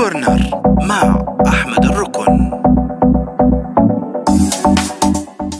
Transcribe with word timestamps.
كورنر 0.00 0.62
مع 0.82 1.24
أحمد 1.46 1.84
الركن. 1.84 2.50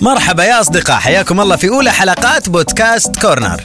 مرحبا 0.01 0.45
يا 0.45 0.61
أصدقاء 0.61 0.97
حياكم 0.97 1.41
الله 1.41 1.57
في 1.57 1.69
أولى 1.69 1.91
حلقات 1.91 2.49
بودكاست 2.49 3.17
كورنر. 3.17 3.61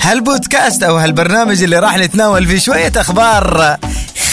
هالبودكاست 0.00 0.82
أو 0.82 0.96
هالبرنامج 0.96 1.62
اللي 1.62 1.78
راح 1.78 1.98
نتناول 1.98 2.46
فيه 2.46 2.58
شوية 2.58 2.92
أخبار 2.96 3.76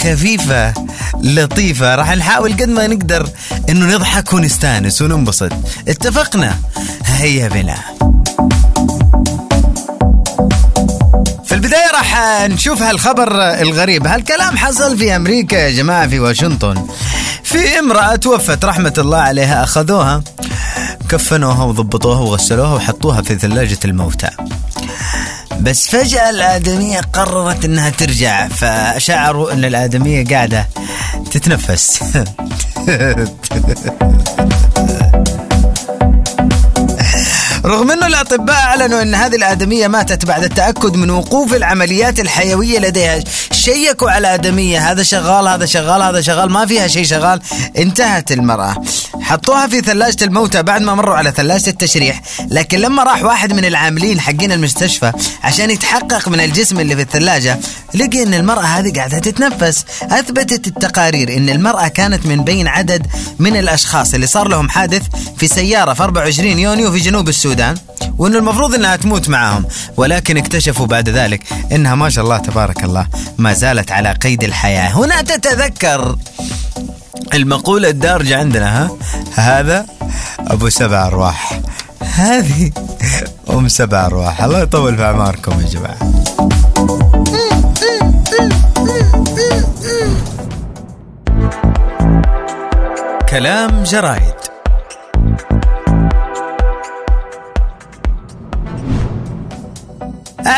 خفيفة 0.00 0.74
لطيفة 1.20 1.94
راح 1.94 2.16
نحاول 2.16 2.52
قد 2.52 2.68
ما 2.68 2.86
نقدر 2.86 3.28
إنه 3.68 3.94
نضحك 3.94 4.32
ونستانس 4.32 5.02
وننبسط. 5.02 5.52
اتفقنا؟ 5.88 6.54
هيا 7.06 7.48
بنا. 7.48 7.76
البداية 11.64 11.90
راح 11.90 12.40
نشوف 12.46 12.82
هالخبر 12.82 13.42
الغريب. 13.42 14.06
هالكلام 14.06 14.56
حصل 14.56 14.98
في 14.98 15.16
أمريكا 15.16 15.56
يا 15.56 15.70
جماعة 15.70 16.08
في 16.08 16.20
واشنطن. 16.20 16.86
في 17.42 17.78
امرأة 17.78 18.16
توفت 18.16 18.64
رحمة 18.64 18.92
الله 18.98 19.18
عليها 19.18 19.64
أخذوها 19.64 20.22
كفنوها 21.08 21.64
وضبطوها 21.64 22.20
وغسلوها 22.20 22.74
وحطوها 22.74 23.22
في 23.22 23.34
ثلاجة 23.34 23.78
الموتى. 23.84 24.30
بس 25.60 25.88
فجأة 25.88 26.30
الآدمية 26.30 27.00
قررت 27.00 27.64
إنها 27.64 27.90
ترجع 27.90 28.48
فشعروا 28.48 29.52
إن 29.52 29.64
الآدمية 29.64 30.24
قاعدة 30.26 30.68
تتنفس. 31.30 32.00
رغم 37.64 37.90
أنه 37.90 38.06
الأطباء 38.06 38.56
أعلنوا 38.56 39.02
أن 39.02 39.14
هذه 39.14 39.36
الآدمية 39.36 39.88
ماتت 39.88 40.24
بعد 40.24 40.44
التأكد 40.44 40.96
من 40.96 41.10
وقوف 41.10 41.54
العمليات 41.54 42.20
الحيوية 42.20 42.78
لديها. 42.78 43.24
شيكوا 43.64 44.10
على 44.10 44.28
الادميه 44.28 44.90
هذا 44.90 45.02
شغال 45.02 45.48
هذا 45.48 45.66
شغال 45.66 46.02
هذا 46.02 46.20
شغال. 46.20 46.50
ما 46.50 46.66
فيها 46.66 46.86
شيء 46.86 47.04
شغال. 47.04 47.40
انتهت 47.76 48.32
المرأة. 48.32 48.74
حطوها 49.20 49.66
في 49.66 49.80
ثلاجة 49.80 50.24
الموتى 50.24 50.62
بعد 50.62 50.82
ما 50.82 50.94
مروا 50.94 51.16
على 51.16 51.30
ثلاجة 51.30 51.70
التشريح. 51.70 52.22
لكن 52.50 52.78
لما 52.78 53.02
راح 53.02 53.22
واحد 53.22 53.52
من 53.52 53.64
العاملين 53.64 54.20
حقين 54.20 54.52
المستشفى 54.52 55.12
عشان 55.42 55.70
يتحقق 55.70 56.28
من 56.28 56.40
الجسم 56.40 56.80
اللي 56.80 56.96
في 56.96 57.02
الثلاجة 57.02 57.58
لقي 57.94 58.22
إن 58.22 58.34
المرأة 58.34 58.62
هذه 58.62 58.92
قاعدة 58.96 59.18
تتنفس. 59.18 59.84
أثبتت 60.02 60.66
التقارير 60.66 61.36
إن 61.36 61.48
المرأة 61.48 61.88
كانت 61.88 62.26
من 62.26 62.44
بين 62.44 62.68
عدد 62.68 63.06
من 63.38 63.56
الأشخاص 63.56 64.14
اللي 64.14 64.26
صار 64.26 64.48
لهم 64.48 64.68
حادث 64.68 65.02
في 65.38 65.48
سيارة 65.48 65.92
في 65.92 66.02
24 66.02 66.58
يونيو 66.58 66.92
في 66.92 66.98
جنوب 66.98 67.28
السودان. 67.28 67.76
وإنه 68.18 68.38
المفروض 68.38 68.74
إنها 68.74 68.96
تموت 68.96 69.28
معهم 69.28 69.64
ولكن 69.96 70.36
اكتشفوا 70.36 70.86
بعد 70.86 71.08
ذلك 71.08 71.42
إنها 71.72 71.94
ما 71.94 72.08
شاء 72.08 72.24
الله 72.24 72.38
تبارك 72.38 72.84
الله 72.84 73.06
ما 73.38 73.52
زالت 73.52 73.92
على 73.92 74.12
قيد 74.12 74.44
الحياة. 74.44 74.88
هنا 74.88 75.22
تتذكر 75.22 76.16
المقولة 77.34 77.88
الدارجة 77.88 78.38
عندنا 78.38 78.82
ها؟ 78.82 78.90
هذا 79.34 79.86
أبو 80.38 80.68
سبع 80.68 81.06
أرواح. 81.06 81.60
هذه 82.14 82.70
أم 83.50 83.68
سبع 83.68 84.06
أرواح. 84.06 84.42
الله 84.42 84.60
يطول 84.60 84.96
في 84.96 85.02
أعماركم 85.02 85.60
يا 85.60 85.66
جماعة. 85.66 85.98
كلام 93.30 93.82
جرايد. 93.82 94.33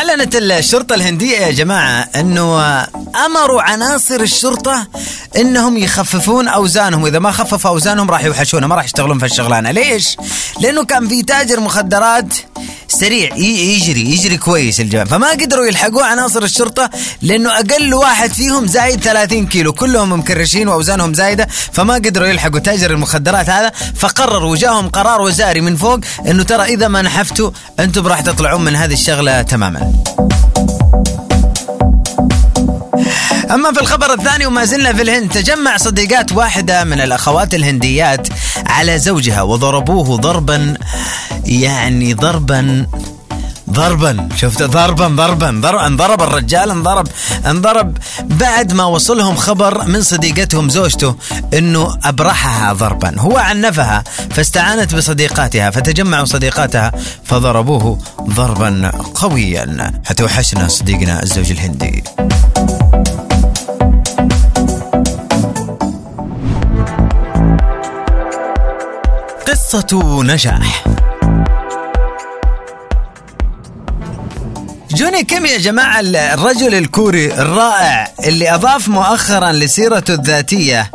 أعلنت 0.09 0.35
الشرطة 0.35 0.95
الهندية 0.95 1.37
يا 1.37 1.51
جماعة 1.51 2.09
أنه 2.15 2.61
أمروا 3.25 3.61
عناصر 3.61 4.21
الشرطة 4.21 4.87
أنهم 5.37 5.77
يخففون 5.77 6.47
أوزانهم 6.47 7.03
وإذا 7.03 7.19
ما 7.19 7.31
خففوا 7.31 7.69
أوزانهم 7.69 8.11
راح 8.11 8.23
يوحشونها 8.23 8.67
ما 8.67 8.75
راح 8.75 8.85
يشتغلون 8.85 9.19
في 9.19 9.25
الشغلانة 9.25 9.71
ليش؟ 9.71 10.17
لأنه 10.61 10.85
كان 10.85 11.07
في 11.07 11.21
تاجر 11.23 11.59
مخدرات 11.59 12.25
سريع. 12.99 13.35
يجري 13.35 14.11
يجري 14.11 14.37
كويس 14.37 14.79
الجماعة. 14.79 15.07
فما 15.07 15.29
قدروا 15.29 15.65
يلحقوه 15.65 16.05
عناصر 16.05 16.43
الشرطة 16.43 16.89
لأنه 17.21 17.49
أقل 17.59 17.93
واحد 17.93 18.31
فيهم 18.31 18.67
زايد 18.67 19.01
30 19.01 19.47
كيلو. 19.47 19.73
كلهم 19.73 20.19
مكرشين 20.19 20.67
وأوزانهم 20.67 21.13
زايدة 21.13 21.47
فما 21.71 21.93
قدروا 21.93 22.27
يلحقوا. 22.27 22.59
تاجر 22.59 22.91
المخدرات 22.91 23.49
هذا 23.49 23.71
فقرروا 23.95 24.55
جاهم 24.55 24.89
قرار 24.89 25.21
وزاري 25.21 25.61
من 25.61 25.75
فوق 25.75 25.99
أنه 26.27 26.43
ترى 26.43 26.63
إذا 26.63 26.87
ما 26.87 27.01
نحفتوا 27.01 27.51
أنتم 27.79 28.07
راح 28.07 28.21
تطلعون 28.21 28.63
من 28.63 28.75
هذه 28.75 28.93
الشغلة 28.93 29.41
تماما. 29.41 29.93
أما 33.51 33.71
في 33.73 33.81
الخبر 33.81 34.13
الثاني 34.13 34.45
وما 34.45 34.65
زلنا 34.65 34.93
في 34.93 35.01
الهند 35.01 35.31
تجمع 35.31 35.77
صديقات 35.77 36.31
واحدة 36.31 36.83
من 36.83 37.01
الأخوات 37.01 37.53
الهنديات 37.53 38.27
على 38.65 38.99
زوجها 38.99 39.41
وضربوه 39.41 40.17
ضربا 40.17 40.73
يعني 41.47 42.13
ضربا 42.13 42.87
ضربا 43.69 44.29
شفت؟ 44.35 44.63
ضربا 44.63 45.07
ضربا 45.07 45.51
ضربا 45.61 45.87
انضرب 45.87 46.21
الرجال 46.21 46.71
انضرب 46.71 47.07
انضرب. 47.45 47.97
بعد 48.23 48.73
ما 48.73 48.83
وصلهم 48.83 49.35
خبر 49.35 49.85
من 49.87 50.01
صديقتهم 50.01 50.69
زوجته 50.69 51.15
إنه 51.53 51.97
أبرحها 52.03 52.73
ضربا. 52.73 53.19
هو 53.19 53.37
عنفها 53.37 54.03
فاستعانت 54.29 54.95
بصديقاتها 54.95 55.69
فتجمعوا 55.69 56.25
صديقاتها 56.25 56.91
فضربوه 57.23 57.99
ضربا 58.21 58.91
قويا. 59.15 59.91
حتوحشنا 60.05 60.67
صديقنا 60.67 61.23
الزوج 61.23 61.51
الهندي. 61.51 62.03
قصة 69.47 70.23
نجاح. 70.23 70.96
جوني 74.97 75.23
كيم 75.23 75.45
يا 75.45 75.57
جماعة 75.57 75.99
الرجل 75.99 76.75
الكوري 76.75 77.33
الرائع 77.33 78.11
اللي 78.23 78.53
أضاف 78.53 78.87
مؤخرا 78.89 79.51
لسيرته 79.51 80.13
الذاتية 80.13 80.91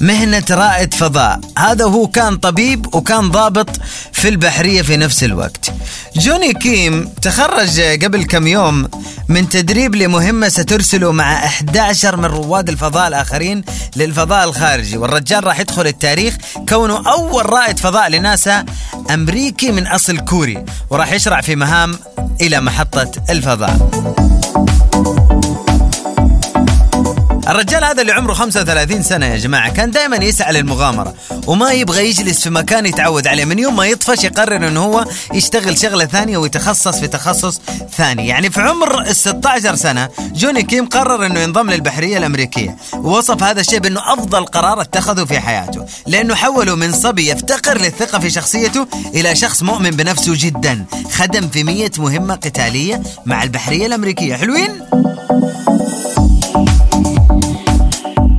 مهنة 0.00 0.44
رائد 0.50 0.94
فضاء. 0.94 1.40
هذا 1.58 1.84
هو 1.84 2.06
كان 2.06 2.36
طبيب 2.36 2.94
وكان 2.94 3.30
ضابط 3.30 3.68
في 4.12 4.28
البحرية 4.28 4.82
في 4.82 4.96
نفس 4.96 5.24
الوقت. 5.24 5.72
جوني 6.16 6.52
كيم 6.52 7.08
تخرج 7.22 7.80
قبل 7.80 8.24
كم 8.24 8.46
يوم 8.46 8.88
من 9.28 9.48
تدريب 9.48 9.94
لمهمة 9.94 10.48
سترسله 10.48 11.12
مع 11.12 11.44
11 11.44 12.16
من 12.16 12.24
رواد 12.24 12.68
الفضاء 12.68 13.08
الآخرين 13.08 13.64
للفضاء 13.96 14.44
الخارجي 14.44 14.96
والرجال 14.96 15.44
راح 15.44 15.60
يدخل 15.60 15.86
التاريخ 15.86 16.34
كونه 16.68 17.12
أول 17.12 17.50
رائد 17.52 17.78
فضاء 17.78 18.08
لناسا 18.08 18.64
أمريكي 19.10 19.72
من 19.72 19.86
أصل 19.86 20.18
كوري 20.18 20.64
وراح 20.90 21.12
يشرع 21.12 21.40
في 21.40 21.56
مهام 21.56 21.98
إلى 22.44 22.60
محطة 22.60 23.10
الفضاء. 23.30 24.33
الرجال 27.48 27.84
هذا 27.84 28.00
اللي 28.02 28.12
عمره 28.12 28.32
35 28.32 29.02
سنة 29.02 29.26
يا 29.26 29.36
جماعة 29.36 29.72
كان 29.72 29.90
دائما 29.90 30.16
يسعى 30.16 30.52
للمغامرة 30.52 31.14
وما 31.46 31.72
يبغى 31.72 32.08
يجلس 32.08 32.42
في 32.42 32.50
مكان 32.50 32.86
يتعود 32.86 33.26
عليه 33.26 33.44
من 33.44 33.58
يوم 33.58 33.76
ما 33.76 33.86
يطفش 33.86 34.24
يقرر 34.24 34.68
إنه 34.68 34.80
هو 34.84 35.04
يشتغل 35.34 35.78
شغلة 35.78 36.04
ثانية 36.04 36.38
ويتخصص 36.38 36.98
في 36.98 37.08
تخصص 37.08 37.60
ثاني 37.96 38.28
يعني 38.28 38.50
في 38.50 38.60
عمر 38.60 39.00
ال 39.00 39.16
16 39.16 39.74
سنة 39.74 40.08
جوني 40.20 40.62
كيم 40.62 40.86
قرر 40.86 41.26
إنه 41.26 41.40
ينضم 41.40 41.70
للبحرية 41.70 42.18
الأمريكية 42.18 42.76
ووصف 42.94 43.42
هذا 43.42 43.60
الشيء 43.60 43.78
بانه 43.78 44.12
أفضل 44.12 44.44
قرار 44.44 44.80
اتخذه 44.80 45.24
في 45.24 45.40
حياته 45.40 45.86
لأنه 46.06 46.34
حوله 46.34 46.74
من 46.74 46.92
صبي 46.92 47.30
يفتقر 47.30 47.78
للثقة 47.78 48.18
في 48.18 48.30
شخصيته 48.30 48.86
إلى 49.14 49.36
شخص 49.36 49.62
مؤمن 49.62 49.90
بنفسه 49.90 50.32
جدا 50.36 50.84
خدم 51.12 51.48
في 51.48 51.64
100 51.64 51.90
مهمة 51.98 52.34
قتالية 52.34 53.02
مع 53.26 53.42
البحرية 53.42 53.86
الأمريكية 53.86 54.34
حلوين؟ 54.36 54.80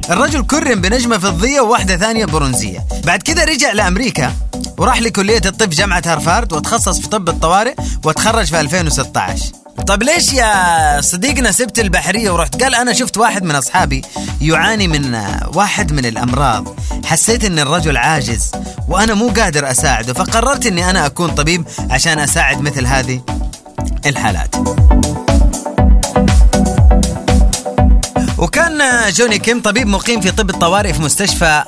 الرجل 0.10 0.46
كرم 0.46 0.82
بنجمة 0.82 1.18
فضية 1.18 1.62
وواحدة 1.62 1.98
ثانية 1.98 2.26
برونزية. 2.26 2.86
بعد 3.06 3.22
كده 3.22 3.44
رجع 3.44 3.72
لأمريكا 3.72 4.34
وراح 4.78 5.02
لكلية 5.02 5.42
الطب 5.46 5.70
جامعة 5.70 6.02
هارفارد 6.06 6.54
وتخصص 6.54 7.00
في 7.00 7.08
طب 7.08 7.30
الطوارئ 7.30 7.74
وتخرج 8.04 8.46
في 8.46 8.60
2016 8.60 9.46
طب 9.88 10.04
ليش 10.04 10.34
يا 10.34 11.02
صديقنا 11.02 11.52
سبت 11.52 11.80
البحرية 11.80 12.32
ورحت؟ 12.32 12.64
قال 12.64 12.76
أنا 12.76 12.94
شفت 12.94 13.18
واحد 13.18 13.44
من 13.44 13.56
أصحابي 13.56 14.02
يعاني 14.42 14.88
من 14.88 15.22
واحد 15.54 15.92
من 15.94 16.06
الأمراض. 16.06 16.68
حسيت 17.06 17.44
أن 17.46 17.60
الرجل 17.60 17.98
عاجز 17.98 18.52
وأنا 18.88 19.14
مو 19.14 19.28
قادر 19.30 19.72
أساعده 19.72 20.14
فقررت 20.14 20.66
أني 20.66 20.90
أنا 20.90 21.06
أكون 21.06 21.30
طبيب 21.30 21.64
عشان 21.90 22.20
أساعد 22.20 22.62
مثل 22.62 22.86
هذه 22.86 23.22
الحالات. 24.06 24.56
وكان 28.56 28.82
جوني 29.12 29.40
كيم 29.40 29.62
طبيب 29.62 29.88
مقيم 29.88 30.22
في 30.22 30.32
طب 30.32 30.50
الطوارئ 30.50 30.94
في 30.94 31.02
مستشفى 31.02 31.64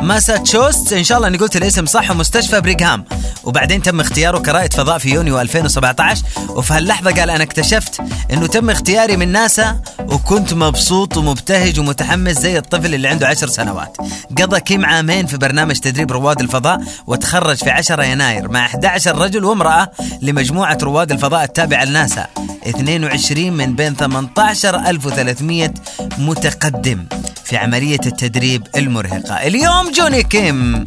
ماساتشوست 0.00 0.92
إن 0.92 1.04
شاء 1.04 1.18
الله 1.18 1.28
أني 1.28 1.38
قلت 1.38 1.56
الاسم 1.56 1.86
صح 1.86 2.12
مستشفى 2.12 2.60
بريغهام 2.60 3.04
وبعدين 3.44 3.82
تم 3.82 4.00
اختياره 4.00 4.38
كرائد 4.38 4.72
فضاء 4.72 4.98
في 4.98 5.08
يونيو 5.10 5.40
2017 5.40 6.22
وفي 6.48 6.74
هاللحظة 6.74 7.10
قال 7.10 7.30
أنا 7.30 7.42
اكتشفت 7.44 8.00
أنه 8.32 8.46
تم 8.46 8.70
اختياري 8.70 9.16
من 9.16 9.28
ناسا 9.32 9.80
وكنت 10.08 10.54
مبسوط 10.54 11.16
ومبتهج 11.16 11.80
ومتحمس 11.80 12.38
زي 12.38 12.58
الطفل 12.58 12.94
اللي 12.94 13.08
عنده 13.08 13.26
عشر 13.28 13.46
سنوات. 13.46 13.96
قضى 14.38 14.60
كيم 14.60 14.84
عامين 14.86 15.26
في 15.26 15.36
برنامج 15.36 15.78
تدريب 15.78 16.12
رواد 16.12 16.40
الفضاء 16.40 16.80
وتخرج 17.06 17.56
في 17.56 17.70
10 17.70 18.02
يناير 18.02 18.48
مع 18.48 18.66
11 18.66 19.18
رجل 19.18 19.44
وامرأة 19.44 19.90
لمجموعة 20.22 20.78
رواد 20.82 21.12
الفضاء 21.12 21.44
التابعة 21.44 21.84
لناسا. 21.84 22.26
22 22.66 23.52
من 23.52 23.74
بين 23.76 23.94
18300 23.94 25.74
متقدم 26.18 27.06
في 27.44 27.56
عملية 27.56 28.00
التدريب 28.06 28.66
المرهقة. 28.76 29.34
اليوم 29.34 29.92
جوني 29.92 30.22
كيم 30.22 30.84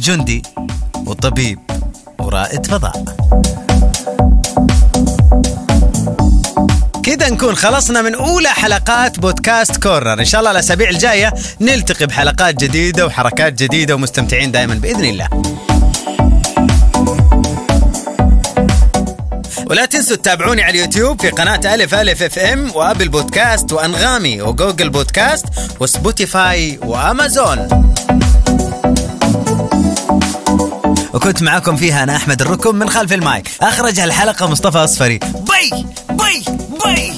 جندي 0.00 0.42
وطبيب 1.06 1.58
ورائد 2.20 2.66
فضاء. 2.66 3.04
كده 7.26 7.34
نكون 7.34 7.56
خلصنا 7.56 8.02
من 8.02 8.14
أولى 8.14 8.48
حلقات 8.48 9.18
بودكاست 9.18 9.76
كورنر 9.76 10.20
إن 10.20 10.24
شاء 10.24 10.40
الله 10.40 10.50
الأسابيع 10.50 10.90
الجاية 10.90 11.34
نلتقي 11.60 12.06
بحلقات 12.06 12.54
جديدة 12.54 13.06
وحركات 13.06 13.52
جديدة 13.52 13.94
ومستمتعين 13.94 14.52
دائما 14.52 14.74
بإذن 14.74 15.04
الله. 15.04 15.28
ولا 19.66 19.84
تنسوا 19.84 20.16
تتابعوني 20.16 20.62
على 20.62 20.70
اليوتيوب 20.78 21.20
في 21.20 21.30
قناة 21.30 21.74
ألف 21.74 21.94
ألف 21.94 22.22
FM 22.22 22.70
وأبل 22.74 23.08
بودكاست 23.08 23.72
وأنغامي 23.72 24.42
وجوجل 24.42 24.90
بودكاست 24.90 25.46
وسبوتيفاي 25.80 26.78
وأمازون. 26.82 27.94
وكنت 31.16 31.42
معاكم 31.42 31.76
فيها 31.76 32.02
أنا 32.02 32.16
أحمد 32.16 32.42
الركم 32.42 32.74
من 32.76 32.88
خلف 32.88 33.12
المايك. 33.12 33.48
أخرج 33.60 34.00
هالحلقه 34.00 34.46
مصطفى 34.46 34.78
أصفري. 34.78 35.18
Bye! 35.18 35.86
Bye! 36.08 36.42
Bye! 36.84 37.12